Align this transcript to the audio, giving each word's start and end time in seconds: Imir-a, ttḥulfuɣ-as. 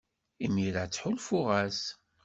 Imir-a, 0.45 0.83
ttḥulfuɣ-as. 0.87 1.79